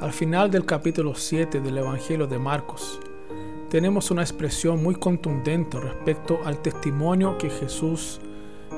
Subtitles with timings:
[0.00, 3.00] Al final del capítulo 7 del Evangelio de Marcos,
[3.70, 8.20] tenemos una expresión muy contundente respecto al testimonio que Jesús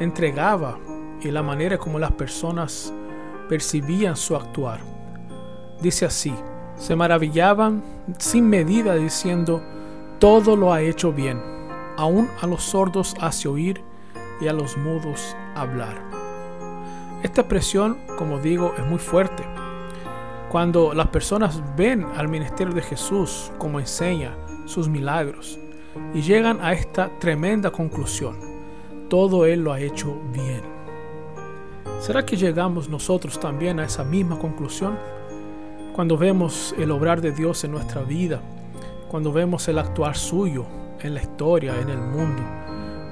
[0.00, 0.76] entregaba
[1.20, 2.92] y la manera como las personas
[3.48, 4.80] percibían su actuar.
[5.80, 6.34] Dice así,
[6.76, 7.84] se maravillaban
[8.18, 9.62] sin medida diciendo,
[10.18, 11.40] todo lo ha hecho bien,
[11.96, 13.80] aún a los sordos hace oír
[14.40, 15.96] y a los mudos hablar.
[17.22, 19.44] Esta expresión, como digo, es muy fuerte.
[20.54, 25.58] Cuando las personas ven al ministerio de Jesús como enseña sus milagros
[26.14, 28.36] y llegan a esta tremenda conclusión,
[29.10, 30.62] todo Él lo ha hecho bien.
[31.98, 34.96] ¿Será que llegamos nosotros también a esa misma conclusión?
[35.92, 38.40] Cuando vemos el obrar de Dios en nuestra vida,
[39.10, 40.66] cuando vemos el actuar suyo
[41.00, 42.44] en la historia, en el mundo,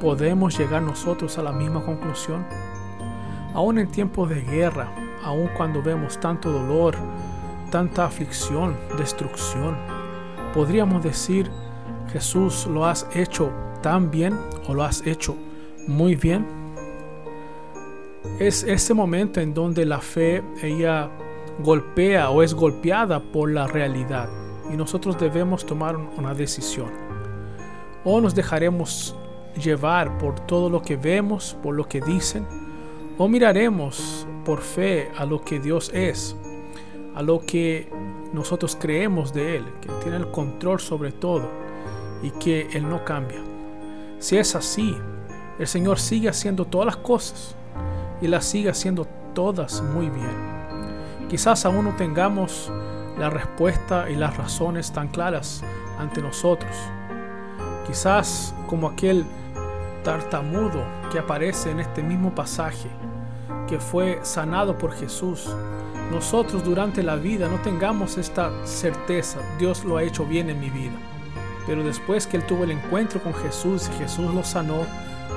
[0.00, 2.46] ¿podemos llegar nosotros a la misma conclusión?
[3.52, 6.96] Aún en tiempos de guerra, aún cuando vemos tanto dolor,
[7.72, 9.76] tanta aflicción, destrucción,
[10.52, 11.50] podríamos decir,
[12.12, 13.50] Jesús, ¿lo has hecho
[13.82, 14.38] tan bien
[14.68, 15.34] o lo has hecho
[15.88, 16.46] muy bien?
[18.38, 21.10] Es ese momento en donde la fe, ella
[21.60, 24.28] golpea o es golpeada por la realidad
[24.70, 26.90] y nosotros debemos tomar una decisión.
[28.04, 29.16] O nos dejaremos
[29.56, 32.46] llevar por todo lo que vemos, por lo que dicen,
[33.16, 36.36] o miraremos por fe a lo que Dios es,
[37.14, 37.88] a lo que
[38.32, 41.48] nosotros creemos de Él, que tiene el control sobre todo
[42.22, 43.40] y que Él no cambia.
[44.18, 44.96] Si es así,
[45.58, 47.54] el Señor sigue haciendo todas las cosas
[48.20, 51.28] y las sigue haciendo todas muy bien.
[51.28, 52.70] Quizás aún no tengamos
[53.18, 55.62] la respuesta y las razones tan claras
[55.98, 56.74] ante nosotros.
[57.86, 59.24] Quizás como aquel
[60.04, 62.88] tartamudo que aparece en este mismo pasaje,
[63.68, 65.48] que fue sanado por Jesús,
[66.10, 70.70] nosotros durante la vida no tengamos esta certeza, Dios lo ha hecho bien en mi
[70.70, 70.94] vida.
[71.66, 74.86] Pero después que él tuvo el encuentro con Jesús y Jesús lo sanó,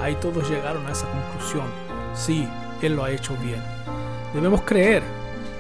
[0.02, 1.66] ahí todos llegaron a esa conclusión.
[2.14, 2.48] Sí,
[2.82, 3.62] Él lo ha hecho bien.
[4.34, 5.04] Debemos creer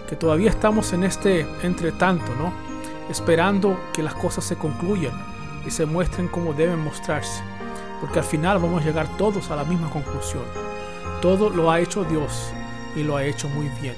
[0.09, 2.51] que todavía estamos en este entretanto, ¿no?
[3.09, 5.13] Esperando que las cosas se concluyan
[5.65, 7.43] y se muestren como deben mostrarse
[7.99, 10.43] porque al final vamos a llegar todos a la misma conclusión.
[11.21, 12.51] Todo lo ha hecho Dios
[12.95, 13.95] y lo ha hecho muy bien.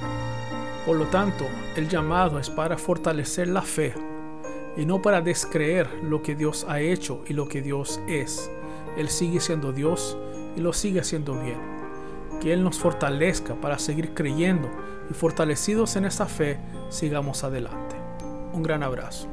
[0.85, 1.45] Por lo tanto,
[1.75, 3.93] el llamado es para fortalecer la fe
[4.77, 8.49] y no para descreer lo que Dios ha hecho y lo que Dios es.
[8.95, 10.17] Él sigue siendo Dios
[10.55, 11.59] y lo sigue haciendo bien.
[12.41, 14.69] Que Él nos fortalezca para seguir creyendo
[15.09, 16.57] y fortalecidos en esa fe,
[16.89, 17.95] sigamos adelante.
[18.53, 19.27] Un gran abrazo.